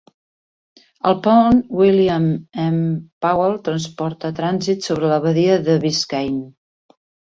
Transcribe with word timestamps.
El 1.09 1.17
pont 1.27 1.59
William 1.81 2.25
M. 2.65 2.79
Powell 3.27 3.55
transporta 3.69 4.33
trànsit 4.41 4.89
sobre 4.91 5.13
la 5.15 5.21
badia 5.27 5.63
de 5.69 5.77
Biscayne. 5.85 6.45